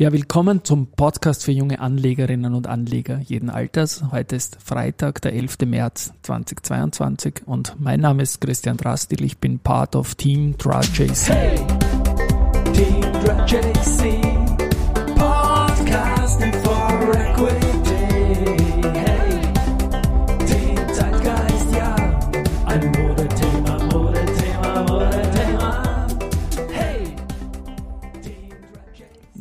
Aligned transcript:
Ja, 0.00 0.10
willkommen 0.12 0.64
zum 0.64 0.86
Podcast 0.86 1.44
für 1.44 1.52
junge 1.52 1.78
Anlegerinnen 1.78 2.54
und 2.54 2.66
Anleger 2.66 3.18
jeden 3.18 3.50
Alters. 3.50 4.02
Heute 4.12 4.34
ist 4.34 4.56
Freitag, 4.64 5.20
der 5.20 5.34
11. 5.34 5.58
März 5.66 6.14
2022 6.22 7.42
und 7.44 7.76
mein 7.78 8.00
Name 8.00 8.22
ist 8.22 8.40
Christian 8.40 8.78
Drastil. 8.78 9.22
Ich 9.22 9.36
bin 9.36 9.58
Part 9.58 9.94
of 9.94 10.14
Team 10.14 10.56
DraJC. 10.56 11.28
Hey, 11.28 11.56
Team 12.72 13.02
DraJC, 13.22 14.39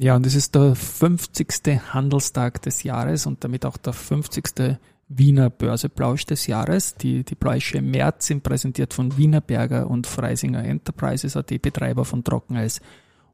Ja, 0.09 0.15
und 0.15 0.25
es 0.25 0.33
ist 0.33 0.55
der 0.55 0.73
50. 0.73 1.93
Handelstag 1.93 2.63
des 2.63 2.81
Jahres 2.81 3.27
und 3.27 3.43
damit 3.43 3.63
auch 3.63 3.77
der 3.77 3.93
50. 3.93 4.79
Wiener 5.07 5.51
Börseplausch 5.51 6.25
des 6.25 6.47
Jahres. 6.47 6.95
Die, 6.95 7.23
die 7.23 7.35
Pläusche 7.35 7.77
im 7.77 7.91
März 7.91 8.25
sind 8.25 8.41
präsentiert 8.41 8.95
von 8.95 9.15
Wienerberger 9.19 9.87
und 9.87 10.07
Freisinger 10.07 10.63
Enterprises, 10.63 11.37
AT 11.37 11.61
Betreiber 11.61 12.05
von 12.05 12.23
Trockeneis 12.23 12.81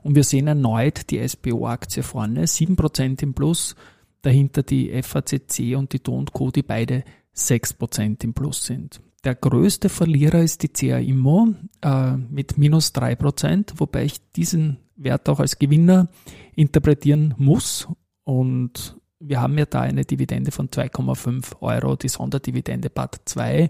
Und 0.04 0.16
wir 0.16 0.24
sehen 0.24 0.48
erneut 0.48 1.10
die 1.10 1.28
SBO-Aktie 1.28 2.02
vorne, 2.02 2.48
7 2.48 2.78
Prozent 2.78 3.22
im 3.22 3.34
Plus. 3.34 3.76
Dahinter 4.22 4.64
die 4.64 5.04
FACC 5.04 5.76
und 5.76 5.92
die 5.92 6.02
Do&Co, 6.02 6.52
die 6.52 6.64
beide 6.64 7.04
6 7.34 7.74
Prozent 7.74 8.24
im 8.24 8.34
Plus 8.34 8.64
sind. 8.64 9.02
Der 9.26 9.36
größte 9.36 9.90
Verlierer 9.90 10.42
ist 10.42 10.64
die 10.64 10.70
CA 10.70 11.00
Immo 11.00 11.50
äh, 11.82 12.14
mit 12.14 12.58
minus 12.58 12.94
3 12.94 13.16
Prozent, 13.16 13.74
wobei 13.80 14.06
ich 14.06 14.22
diesen 14.32 14.78
Wert 14.96 15.28
auch 15.30 15.40
als 15.40 15.60
Gewinner 15.60 16.08
interpretieren 16.56 17.34
muss. 17.38 17.88
Und 18.24 18.98
wir 19.20 19.42
haben 19.42 19.58
ja 19.58 19.66
da 19.66 19.82
eine 19.82 20.06
Dividende 20.06 20.52
von 20.52 20.70
2,5 20.70 21.62
Euro, 21.62 21.96
die 21.96 22.10
Sonderdividende 22.10 22.90
Part 22.90 23.22
2. 23.26 23.70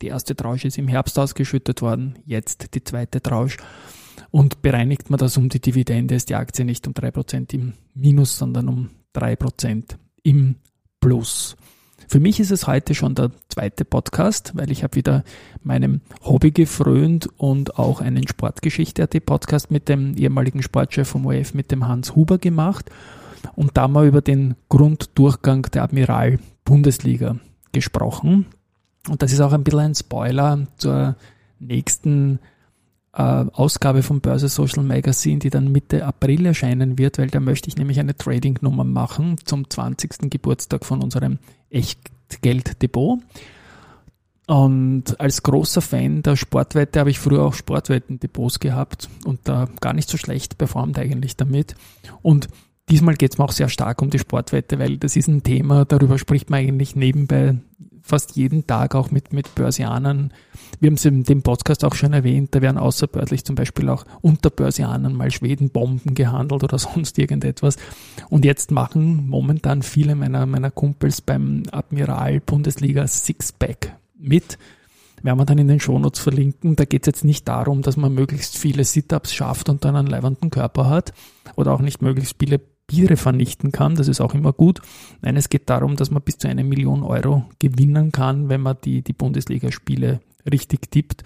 Die 0.00 0.08
erste 0.08 0.36
Tranche 0.36 0.68
ist 0.68 0.78
im 0.78 0.88
Herbst 0.88 1.18
ausgeschüttet 1.18 1.82
worden, 1.82 2.18
jetzt 2.24 2.74
die 2.74 2.84
zweite 2.84 3.20
Tranche. 3.20 3.58
Und 4.30 4.62
bereinigt 4.62 5.10
man 5.10 5.18
das 5.18 5.36
um 5.36 5.48
die 5.48 5.60
Dividende, 5.60 6.14
ist 6.14 6.28
die 6.28 6.34
Aktie 6.34 6.64
nicht 6.64 6.86
um 6.86 6.94
3% 6.94 7.52
im 7.54 7.74
Minus, 7.94 8.38
sondern 8.38 8.68
um 8.68 8.90
3% 9.14 9.96
im 10.22 10.56
Plus. 11.00 11.56
Für 12.12 12.20
mich 12.20 12.40
ist 12.40 12.50
es 12.50 12.66
heute 12.66 12.94
schon 12.94 13.14
der 13.14 13.30
zweite 13.48 13.86
Podcast, 13.86 14.54
weil 14.54 14.70
ich 14.70 14.82
habe 14.82 14.96
wieder 14.96 15.24
meinem 15.62 16.02
Hobby 16.22 16.50
gefrönt 16.50 17.30
und 17.38 17.78
auch 17.78 18.02
einen 18.02 18.28
Sportgeschichte-AT-Podcast 18.28 19.70
mit 19.70 19.88
dem 19.88 20.14
ehemaligen 20.14 20.62
Sportchef 20.62 21.08
vom 21.08 21.24
OF, 21.24 21.54
mit 21.54 21.70
dem 21.70 21.88
Hans 21.88 22.14
Huber 22.14 22.36
gemacht 22.36 22.90
und 23.56 23.78
da 23.78 23.88
mal 23.88 24.06
über 24.06 24.20
den 24.20 24.56
Grunddurchgang 24.68 25.62
der 25.72 25.84
Admiral 25.84 26.38
Bundesliga 26.66 27.38
gesprochen. 27.72 28.44
Und 29.08 29.22
das 29.22 29.32
ist 29.32 29.40
auch 29.40 29.54
ein 29.54 29.64
bisschen 29.64 29.80
ein 29.80 29.94
Spoiler 29.94 30.66
zur 30.76 31.16
nächsten 31.60 32.40
Ausgabe 33.12 34.02
vom 34.02 34.22
Börse 34.22 34.48
Social 34.48 34.82
Magazine, 34.82 35.38
die 35.38 35.50
dann 35.50 35.70
Mitte 35.70 36.06
April 36.06 36.46
erscheinen 36.46 36.96
wird, 36.96 37.18
weil 37.18 37.28
da 37.28 37.40
möchte 37.40 37.68
ich 37.68 37.76
nämlich 37.76 38.00
eine 38.00 38.16
Trading-Nummer 38.16 38.84
machen 38.84 39.36
zum 39.44 39.68
20. 39.68 40.30
Geburtstag 40.30 40.86
von 40.86 41.02
unserem 41.02 41.38
Echtgelddepot. 41.68 43.20
Und 44.46 45.20
als 45.20 45.42
großer 45.42 45.82
Fan 45.82 46.22
der 46.22 46.36
Sportwette 46.36 47.00
habe 47.00 47.10
ich 47.10 47.18
früher 47.18 47.44
auch 47.44 47.54
Sportwettendepots 47.54 48.60
gehabt 48.60 49.08
und 49.24 49.40
da 49.44 49.68
gar 49.80 49.92
nicht 49.92 50.08
so 50.08 50.16
schlecht 50.16 50.56
performt 50.56 50.98
eigentlich 50.98 51.36
damit. 51.36 51.74
Und 52.22 52.48
diesmal 52.88 53.14
geht 53.14 53.32
es 53.32 53.38
mir 53.38 53.44
auch 53.44 53.52
sehr 53.52 53.68
stark 53.68 54.00
um 54.00 54.10
die 54.10 54.18
Sportwette, 54.18 54.78
weil 54.78 54.96
das 54.96 55.16
ist 55.16 55.28
ein 55.28 55.42
Thema, 55.42 55.84
darüber 55.84 56.18
spricht 56.18 56.50
man 56.50 56.60
eigentlich 56.60 56.96
nebenbei 56.96 57.56
fast 58.12 58.36
jeden 58.36 58.66
Tag 58.66 58.94
auch 58.94 59.10
mit, 59.10 59.32
mit 59.32 59.54
Börsianern. 59.54 60.34
Wir 60.80 60.88
haben 60.88 60.96
es 60.96 61.04
in 61.06 61.22
dem 61.22 61.40
Podcast 61.40 61.82
auch 61.82 61.94
schon 61.94 62.12
erwähnt, 62.12 62.54
da 62.54 62.60
werden 62.60 62.76
außerbördlich 62.76 63.42
zum 63.46 63.54
Beispiel 63.54 63.88
auch 63.88 64.04
unter 64.20 64.50
Börsianern 64.50 65.14
mal 65.14 65.30
Schwedenbomben 65.30 66.14
gehandelt 66.14 66.62
oder 66.62 66.78
sonst 66.78 67.18
irgendetwas. 67.18 67.78
Und 68.28 68.44
jetzt 68.44 68.70
machen 68.70 69.26
momentan 69.28 69.80
viele 69.80 70.14
meiner, 70.14 70.44
meiner 70.44 70.70
Kumpels 70.70 71.22
beim 71.22 71.62
Admiral 71.72 72.40
Bundesliga 72.40 73.06
Sixpack 73.06 73.96
mit. 74.18 74.58
Werden 75.22 75.38
wir 75.38 75.46
dann 75.46 75.56
in 75.56 75.68
den 75.68 75.80
Shownotes 75.80 76.20
verlinken. 76.20 76.76
Da 76.76 76.84
geht 76.84 77.04
es 77.04 77.06
jetzt 77.06 77.24
nicht 77.24 77.48
darum, 77.48 77.80
dass 77.80 77.96
man 77.96 78.12
möglichst 78.12 78.58
viele 78.58 78.84
Sit-Ups 78.84 79.32
schafft 79.32 79.70
und 79.70 79.86
dann 79.86 79.96
einen 79.96 80.08
leibenden 80.08 80.50
Körper 80.50 80.90
hat 80.90 81.14
oder 81.56 81.72
auch 81.72 81.80
nicht 81.80 82.02
möglichst 82.02 82.36
viele 82.38 82.60
Biere 82.92 83.16
vernichten 83.16 83.72
kann. 83.72 83.94
Das 83.94 84.06
ist 84.06 84.20
auch 84.20 84.34
immer 84.34 84.52
gut. 84.52 84.82
Nein, 85.22 85.36
es 85.36 85.48
geht 85.48 85.70
darum, 85.70 85.96
dass 85.96 86.10
man 86.10 86.20
bis 86.20 86.36
zu 86.36 86.46
eine 86.46 86.62
Million 86.62 87.02
Euro 87.02 87.46
gewinnen 87.58 88.12
kann, 88.12 88.50
wenn 88.50 88.60
man 88.60 88.76
die, 88.84 89.00
die 89.00 89.14
Bundesligaspiele 89.14 90.20
richtig 90.50 90.90
tippt. 90.90 91.24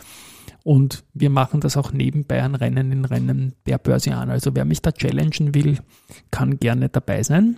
Und 0.63 1.05
wir 1.13 1.29
machen 1.31 1.61
das 1.61 1.77
auch 1.77 1.93
nebenbei 1.93 2.41
an 2.43 2.55
Rennen 2.55 2.93
in 2.93 3.05
Rennen 3.05 3.55
der 3.67 3.79
Börse 3.79 4.15
an. 4.15 4.31
Also 4.31 4.55
wer 4.55 4.65
mich 4.65 4.81
da 4.81 4.93
challengen 4.93 5.55
will, 5.55 5.79
kann 6.31 6.61
gerne 6.61 6.89
dabei 6.89 7.25
sein. 7.25 7.57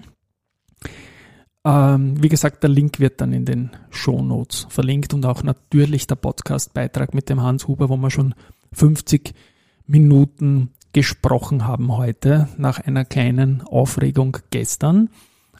Ähm, 1.64 2.22
wie 2.22 2.28
gesagt, 2.30 2.62
der 2.62 2.70
Link 2.70 3.00
wird 3.00 3.20
dann 3.20 3.34
in 3.34 3.44
den 3.44 3.70
Show 3.90 4.22
Notes 4.22 4.66
verlinkt 4.70 5.12
und 5.12 5.26
auch 5.26 5.42
natürlich 5.42 6.06
der 6.06 6.16
Podcast-Beitrag 6.16 7.12
mit 7.12 7.28
dem 7.28 7.42
Hans 7.42 7.68
Huber, 7.68 7.90
wo 7.90 7.96
wir 7.98 8.10
schon 8.10 8.34
50 8.72 9.34
Minuten 9.86 10.70
gesprochen 10.92 11.66
haben 11.66 11.96
heute 11.96 12.48
nach 12.56 12.80
einer 12.80 13.04
kleinen 13.04 13.62
Aufregung 13.62 14.38
gestern. 14.50 15.10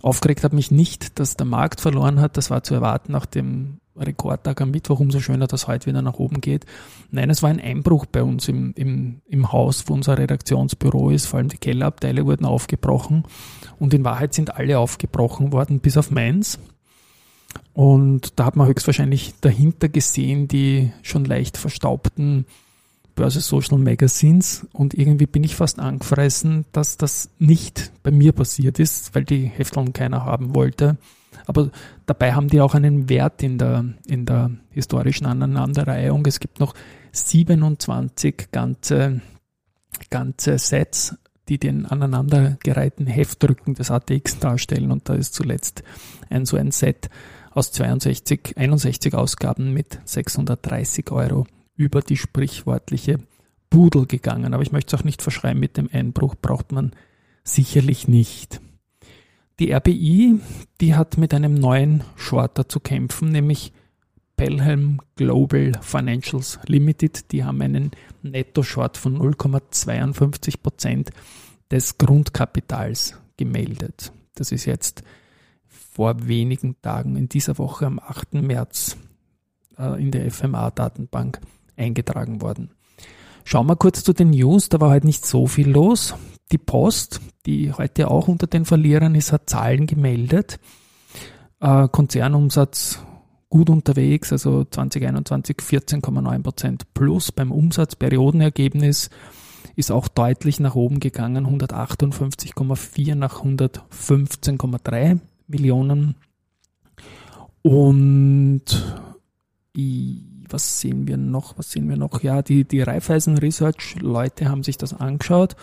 Aufgeregt 0.03 0.45
hat 0.45 0.53
mich 0.53 0.71
nicht, 0.71 1.19
dass 1.19 1.37
der 1.37 1.47
Markt 1.47 1.81
verloren 1.81 2.21
hat. 2.21 2.37
Das 2.37 2.51
war 2.51 2.63
zu 2.63 2.75
erwarten 2.75 3.13
nach 3.13 3.27
dem 3.27 3.79
Rekordtag 3.97 4.61
am 4.61 4.71
Mittwoch. 4.71 5.01
Umso 5.01 5.21
schöner, 5.21 5.47
dass 5.47 5.67
heute 5.67 5.87
wieder 5.87 6.03
nach 6.03 6.15
oben 6.15 6.41
geht. 6.41 6.67
Nein, 7.11 7.31
es 7.31 7.43
war 7.43 7.51
ein 7.51 7.61
Einbruch 7.61 8.07
bei 8.07 8.23
uns 8.23 8.49
im, 8.49 8.73
im, 8.77 9.21
im 9.27 9.53
Haus, 9.53 9.85
wo 9.87 9.95
unser 9.95 10.17
Redaktionsbüro 10.19 11.11
ist. 11.11 11.27
Vor 11.27 11.39
allem 11.39 11.49
die 11.49 11.59
Kellerabteile 11.59 12.25
wurden 12.27 12.45
aufgebrochen. 12.45 13.25
Und 13.79 13.93
in 13.93 14.05
Wahrheit 14.05 14.35
sind 14.35 14.55
alle 14.55 14.79
aufgebrochen 14.79 15.53
worden, 15.53 15.81
bis 15.81 15.97
auf 15.97 16.11
meins. 16.11 16.59
Und 17.73 18.39
da 18.39 18.45
hat 18.45 18.57
man 18.57 18.69
höchstwahrscheinlich 18.69 19.35
dahinter 19.41 19.89
gesehen 19.89 20.49
die 20.49 20.93
schon 21.03 21.25
leicht 21.25 21.57
verstaubten 21.57 22.47
Börse 23.19 23.41
Social 23.41 23.79
Magazines 23.79 24.65
und 24.73 24.95
irgendwie 24.95 25.27
bin 25.27 25.43
ich 25.43 25.57
fast 25.57 25.81
angefressen, 25.81 26.67
dass 26.71 26.99
das 26.99 27.31
nicht 27.41 27.91
bei 28.05 28.13
mir 28.13 28.31
passiert 28.31 28.79
ist, 28.79 29.13
weil 29.13 29.25
die 29.25 29.47
Hefteln 29.47 29.93
keiner 29.93 30.25
haben 30.25 30.55
wollte. 30.55 30.99
Aber 31.45 31.71
dabei 32.07 32.33
haben 32.35 32.47
die 32.47 32.61
auch 32.61 32.75
einen 32.75 33.09
Wert 33.09 33.43
in 33.43 33.59
der, 33.59 33.85
in 34.07 34.25
der 34.25 34.53
historischen 34.71 35.27
Aneinanderreihung. 35.27 36.25
Es 36.27 36.39
gibt 36.39 36.61
noch 36.61 36.75
27 37.11 38.53
ganze, 38.53 39.21
ganze 40.11 40.57
Sets, 40.59 41.17
die 41.49 41.59
den 41.59 41.87
aneinandergereihten 41.87 43.09
Heftrücken 43.09 43.75
des 43.75 43.91
ATX 43.91 44.39
darstellen. 44.39 44.93
Und 44.93 45.09
da 45.09 45.15
ist 45.15 45.35
zuletzt 45.35 45.83
ein 46.31 46.47
so 46.47 46.57
ein 46.57 46.71
Set 46.71 47.11
aus 47.51 47.73
62, 47.73 48.57
61 48.57 49.15
Ausgaben 49.15 49.73
mit 49.73 49.99
630 50.05 51.11
Euro 51.11 51.49
über 51.79 52.03
die 52.03 52.19
sprichwörtliche 52.19 53.21
Pudel 53.71 54.07
gegangen. 54.07 54.53
Aber 54.53 54.63
ich 54.63 54.73
möchte 54.73 54.95
es 54.95 55.01
auch 55.01 55.05
nicht 55.05 55.23
verschreiben, 55.23 55.61
mit 55.61 55.79
dem 55.79 55.89
Einbruch 55.91 56.35
braucht 56.35 56.73
man 56.73 56.93
sicherlich 57.45 58.09
nicht. 58.09 58.61
Die 59.59 59.73
RBI, 59.73 60.41
die 60.81 60.95
hat 60.95 61.17
mit 61.17 61.33
einem 61.33 61.55
neuen 61.55 62.05
Shorter 62.17 62.69
zu 62.69 62.81
kämpfen, 62.81 63.31
nämlich 63.31 63.73
Pelham 64.37 65.01
Global 65.17 65.73
Financials 65.81 66.59
Limited. 66.67 67.33
Die 67.33 67.45
haben 67.45 67.63
einen 67.63 67.91
Netto-Short 68.23 68.97
von 68.97 69.19
0,52 69.19 70.63
Prozent 70.63 71.11
des 71.71 71.99
Grundkapitals 71.99 73.17
gemeldet. 73.37 74.13
Das 74.35 74.53
ist 74.53 74.65
jetzt 74.65 75.03
vor 75.69 76.27
wenigen 76.29 76.81
Tagen 76.81 77.17
in 77.17 77.29
dieser 77.29 77.59
Woche 77.59 77.87
am 77.87 77.99
8. 77.99 78.35
März 78.35 78.97
äh, 79.77 80.01
in 80.01 80.13
der 80.13 80.31
FMA-Datenbank 80.31 81.41
eingetragen 81.79 82.43
worden. 82.43 82.71
Schauen 83.45 83.67
wir 83.67 83.77
kurz 83.77 84.05
zu 84.05 84.13
den 84.13 84.31
News, 84.31 84.69
da 84.69 84.81
war 84.81 84.91
heute 84.91 85.07
nicht 85.07 85.25
so 85.25 85.47
viel 85.47 85.71
los. 85.71 86.15
Die 86.53 86.59
Post, 86.59 87.21
die 87.47 87.73
heute 87.73 88.11
auch 88.11 88.29
unter 88.29 88.47
den 88.47 88.65
Verlierern 88.65 89.15
ist, 89.15 89.33
hat 89.33 89.49
Zahlen 89.49 89.87
gemeldet. 89.87 90.59
Äh, 91.61 91.89
Konzernumsatz 91.89 93.03
gut 93.51 93.71
unterwegs, 93.71 94.33
also 94.33 94.65
2021 94.65 95.57
14,9 95.59 96.43
Prozent 96.43 96.95
plus 96.95 97.33
beim 97.33 97.51
Umsatzperiodenergebnis 97.51 99.11
ist 99.77 99.91
auch 99.91 100.09
deutlich 100.09 100.61
nach 100.61 100.75
oben 100.75 101.01
gegangen, 101.01 101.47
158,4 101.47 103.15
nach 103.15 103.43
115,3 103.43 105.21
Millionen. 105.47 106.17
Und 107.63 108.65
was 110.49 110.81
sehen 110.81 111.07
wir 111.07 111.17
noch? 111.17 111.59
Was 111.59 111.71
sehen 111.71 111.89
wir 111.89 111.97
noch? 111.97 112.23
Ja, 112.23 112.43
die, 112.43 112.65
die 112.65 112.83
Raiffeisen 112.83 113.39
Research 113.39 113.97
Leute 114.01 114.49
haben 114.49 114.63
sich 114.63 114.77
das 114.77 114.95
angeschaut. 114.95 115.57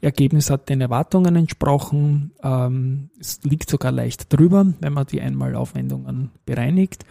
Ergebnis 0.00 0.50
hat 0.50 0.68
den 0.68 0.80
Erwartungen 0.80 1.36
entsprochen. 1.36 2.32
Ähm, 2.42 3.10
es 3.18 3.40
liegt 3.42 3.68
sogar 3.68 3.92
leicht 3.92 4.32
drüber, 4.32 4.66
wenn 4.80 4.92
man 4.92 5.06
die 5.06 5.20
Einmalaufwendungen 5.20 6.30
bereinigt. 6.46 7.04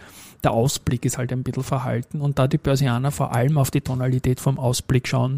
Der 0.44 0.52
Ausblick 0.52 1.06
ist 1.06 1.18
halt 1.18 1.32
ein 1.32 1.44
bisschen 1.44 1.64
verhalten 1.64 2.22
und 2.22 2.40
da 2.40 2.48
die 2.48 2.58
Börsianer 2.58 3.12
vor 3.12 3.34
allem 3.34 3.58
auf 3.58 3.72
die 3.72 3.82
Tonalität 3.82 4.40
vom 4.40 4.58
Ausblick 4.58 5.08
schauen, 5.08 5.38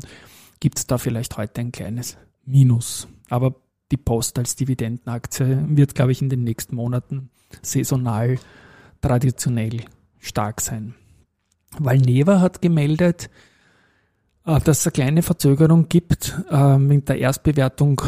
gibt 0.60 0.78
es 0.78 0.88
da 0.88 0.98
vielleicht 0.98 1.38
heute 1.38 1.62
ein 1.62 1.72
kleines 1.72 2.18
Minus. 2.46 3.08
Aber 3.30 3.56
die 3.92 3.98
Post 3.98 4.40
als 4.40 4.56
Dividendenaktie 4.56 5.66
wird, 5.70 5.96
glaube 5.96 6.12
ich, 6.12 6.22
in 6.22 6.30
den 6.30 6.44
nächsten 6.44 6.76
Monaten 6.76 7.30
saisonal 7.62 8.38
traditionell 9.02 9.82
stark 10.20 10.62
sein. 10.62 10.94
Valneva 11.80 12.40
hat 12.40 12.62
gemeldet, 12.62 13.30
äh, 14.46 14.60
dass 14.60 14.80
es 14.80 14.88
eine 14.88 14.94
kleine 14.94 15.22
Verzögerung 15.22 15.90
gibt 15.90 16.36
mit 16.78 17.10
der 17.10 17.20
Erstbewertung 17.20 18.02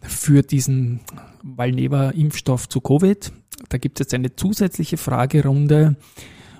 für 0.00 0.42
diesen 0.42 1.00
Valneva-Impfstoff 1.42 2.68
zu 2.68 2.80
Covid. 2.80 3.32
Da 3.68 3.78
gibt 3.78 3.98
es 4.00 4.04
jetzt 4.04 4.14
eine 4.14 4.34
zusätzliche 4.34 4.96
Fragerunde 4.96 5.96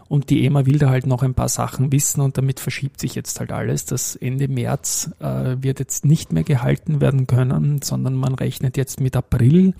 und 0.08 0.28
die 0.28 0.44
EMA 0.44 0.66
will 0.66 0.78
da 0.78 0.90
halt 0.90 1.06
noch 1.06 1.22
ein 1.22 1.34
paar 1.34 1.48
Sachen 1.48 1.90
wissen 1.90 2.20
und 2.20 2.36
damit 2.36 2.60
verschiebt 2.60 3.00
sich 3.00 3.14
jetzt 3.14 3.40
halt 3.40 3.50
alles. 3.50 3.86
Das 3.86 4.14
Ende 4.14 4.46
März 4.46 5.10
äh, 5.20 5.56
wird 5.60 5.78
jetzt 5.78 6.04
nicht 6.04 6.32
mehr 6.32 6.44
gehalten 6.44 7.00
werden 7.00 7.26
können, 7.26 7.80
sondern 7.82 8.14
man 8.14 8.34
rechnet 8.34 8.76
jetzt 8.76 9.00
mit 9.00 9.16
April 9.16 9.74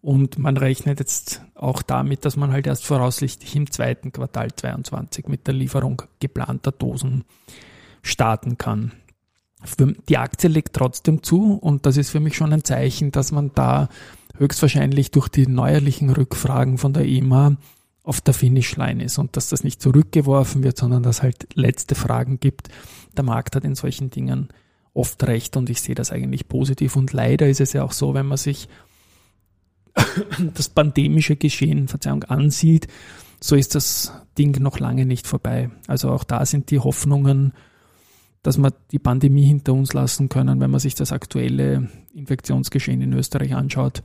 und 0.00 0.38
man 0.38 0.56
rechnet 0.56 1.00
jetzt 1.00 1.42
auch 1.54 1.82
damit, 1.82 2.24
dass 2.24 2.36
man 2.36 2.52
halt 2.52 2.66
erst 2.66 2.84
voraussichtlich 2.84 3.56
im 3.56 3.70
zweiten 3.70 4.12
Quartal 4.12 4.54
22 4.54 5.28
mit 5.28 5.46
der 5.46 5.54
Lieferung 5.54 6.02
geplanter 6.20 6.72
Dosen 6.72 7.24
starten 8.02 8.56
kann. 8.58 8.92
Die 10.08 10.18
Aktie 10.18 10.48
legt 10.48 10.74
trotzdem 10.74 11.22
zu 11.22 11.54
und 11.54 11.86
das 11.86 11.96
ist 11.96 12.10
für 12.10 12.20
mich 12.20 12.36
schon 12.36 12.52
ein 12.52 12.62
Zeichen, 12.62 13.10
dass 13.10 13.32
man 13.32 13.50
da 13.54 13.88
höchstwahrscheinlich 14.38 15.10
durch 15.10 15.28
die 15.28 15.46
neuerlichen 15.46 16.10
Rückfragen 16.10 16.78
von 16.78 16.92
der 16.92 17.06
EMA 17.06 17.56
auf 18.02 18.20
der 18.20 18.34
Finishline 18.34 19.02
ist 19.02 19.18
und 19.18 19.36
dass 19.36 19.48
das 19.48 19.64
nicht 19.64 19.82
zurückgeworfen 19.82 20.62
wird, 20.62 20.76
sondern 20.76 21.02
dass 21.02 21.22
halt 21.22 21.48
letzte 21.54 21.96
Fragen 21.96 22.38
gibt. 22.38 22.68
Der 23.16 23.24
Markt 23.24 23.56
hat 23.56 23.64
in 23.64 23.74
solchen 23.74 24.10
Dingen 24.10 24.48
oft 24.94 25.22
recht 25.24 25.56
und 25.56 25.68
ich 25.68 25.80
sehe 25.80 25.94
das 25.94 26.12
eigentlich 26.12 26.48
positiv. 26.48 26.94
Und 26.94 27.12
leider 27.12 27.48
ist 27.48 27.60
es 27.60 27.72
ja 27.72 27.82
auch 27.82 27.92
so, 27.92 28.14
wenn 28.14 28.26
man 28.26 28.38
sich 28.38 28.68
das 30.54 30.68
pandemische 30.68 31.36
Geschehen, 31.36 31.88
Verzeihung, 31.88 32.24
ansieht, 32.24 32.88
so 33.40 33.56
ist 33.56 33.74
das 33.74 34.12
Ding 34.38 34.60
noch 34.62 34.78
lange 34.78 35.06
nicht 35.06 35.26
vorbei. 35.26 35.70
Also 35.86 36.10
auch 36.10 36.24
da 36.24 36.44
sind 36.46 36.70
die 36.70 36.78
Hoffnungen, 36.78 37.52
dass 38.42 38.58
wir 38.58 38.72
die 38.92 38.98
Pandemie 38.98 39.44
hinter 39.44 39.72
uns 39.72 39.92
lassen 39.92 40.28
können, 40.28 40.60
wenn 40.60 40.70
man 40.70 40.80
sich 40.80 40.94
das 40.94 41.12
aktuelle 41.12 41.90
Infektionsgeschehen 42.14 43.00
in 43.02 43.12
Österreich 43.12 43.54
anschaut, 43.54 44.02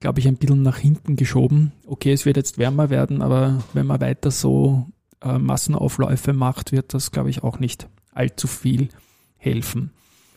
glaube 0.00 0.20
ich, 0.20 0.28
ein 0.28 0.36
bisschen 0.36 0.62
nach 0.62 0.78
hinten 0.78 1.16
geschoben. 1.16 1.72
Okay, 1.86 2.12
es 2.12 2.26
wird 2.26 2.36
jetzt 2.36 2.58
wärmer 2.58 2.90
werden, 2.90 3.22
aber 3.22 3.62
wenn 3.72 3.86
man 3.86 4.00
weiter 4.00 4.30
so 4.30 4.86
äh, 5.22 5.38
Massenaufläufe 5.38 6.32
macht, 6.32 6.72
wird 6.72 6.94
das, 6.94 7.12
glaube 7.12 7.30
ich, 7.30 7.42
auch 7.42 7.58
nicht 7.58 7.88
allzu 8.12 8.46
viel 8.46 8.88
helfen. 9.36 9.92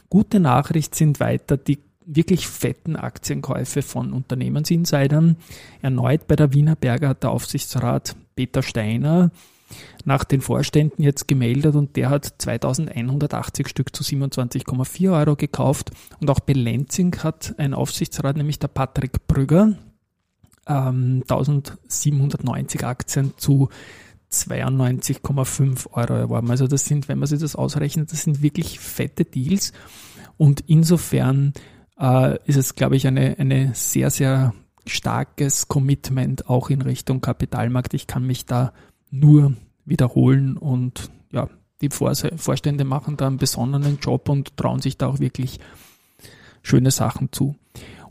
Gute 0.09 0.39
Nachricht 0.39 0.95
sind 0.95 1.19
weiter 1.19 1.57
die 1.57 1.79
wirklich 2.15 2.47
fetten 2.47 2.95
Aktienkäufe 2.95 3.81
von 3.81 4.13
Unternehmensinsidern. 4.13 5.37
Erneut 5.81 6.27
bei 6.27 6.35
der 6.35 6.53
Wiener 6.53 6.75
Berger 6.75 7.09
hat 7.09 7.23
der 7.23 7.31
Aufsichtsrat 7.31 8.15
Peter 8.35 8.63
Steiner 8.63 9.31
nach 10.03 10.23
den 10.23 10.41
Vorständen 10.41 11.03
jetzt 11.03 11.27
gemeldet 11.27 11.75
und 11.75 11.95
der 11.95 12.09
hat 12.09 12.33
2180 12.39 13.67
Stück 13.67 13.95
zu 13.95 14.03
27,4 14.03 15.13
Euro 15.13 15.35
gekauft. 15.35 15.91
Und 16.19 16.29
auch 16.31 16.39
bei 16.39 16.53
Lenzing 16.53 17.15
hat 17.17 17.53
ein 17.57 17.75
Aufsichtsrat, 17.75 18.35
nämlich 18.35 18.57
der 18.57 18.69
Patrick 18.69 19.27
Brügger, 19.27 19.75
ähm, 20.67 21.23
1790 21.27 22.83
Aktien 22.83 23.33
zu 23.37 23.69
92,5 24.31 25.91
Euro 25.91 26.13
erworben. 26.13 26.49
Also 26.49 26.67
das 26.67 26.85
sind, 26.85 27.07
wenn 27.07 27.19
man 27.19 27.27
sich 27.27 27.39
das 27.39 27.55
ausrechnet, 27.55 28.11
das 28.11 28.23
sind 28.23 28.41
wirklich 28.41 28.79
fette 28.79 29.25
Deals. 29.25 29.73
Und 30.37 30.63
insofern 30.67 31.53
äh, 31.99 32.37
ist 32.45 32.55
es, 32.55 32.75
glaube 32.75 32.95
ich, 32.95 33.05
eine, 33.07 33.37
eine 33.37 33.73
sehr, 33.73 34.09
sehr 34.09 34.53
starkes 34.85 35.67
Commitment 35.67 36.49
auch 36.49 36.69
in 36.69 36.81
Richtung 36.81 37.21
Kapitalmarkt. 37.21 37.93
Ich 37.93 38.07
kann 38.07 38.25
mich 38.25 38.45
da 38.45 38.73
nur 39.11 39.53
wiederholen 39.85 40.57
und 40.57 41.11
ja, 41.31 41.49
die 41.81 41.89
Vorstände 41.89 42.83
machen 42.83 43.17
da 43.17 43.27
einen 43.27 43.37
besonderen 43.37 43.99
Job 44.01 44.29
und 44.29 44.57
trauen 44.57 44.81
sich 44.81 44.97
da 44.97 45.07
auch 45.07 45.19
wirklich 45.19 45.59
schöne 46.61 46.91
Sachen 46.91 47.31
zu. 47.31 47.55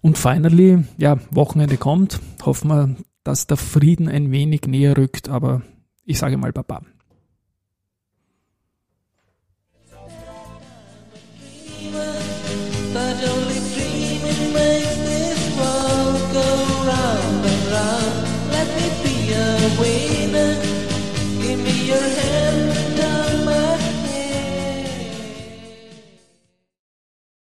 Und 0.01 0.17
finally, 0.17 0.85
ja, 0.97 1.19
Wochenende 1.31 1.77
kommt. 1.77 2.21
Hoffen 2.45 2.69
wir, 2.69 2.97
dass 3.25 3.47
der 3.47 3.57
Frieden 3.57 4.09
ein 4.09 4.31
wenig 4.31 4.63
näher 4.67 4.97
rückt, 4.97 5.29
aber 5.29 5.63
ich 6.05 6.19
sage 6.19 6.39
mal 6.39 6.53
Baba. 6.53 6.83
But 12.95 13.17
only 13.33 13.61
dreaming 13.75 14.53
makes 14.53 14.97
this 15.11 15.41
world 15.59 16.23
go 16.33 16.49
round 16.91 17.43
and 17.53 17.63
round. 17.77 18.17
Let 18.55 18.69
me 18.77 18.87
be 19.05 19.17
a 19.33 19.49
winner. 19.81 20.53
Give 21.43 21.59
me 21.61 21.87
your 21.87 22.09
hand. 22.21 22.78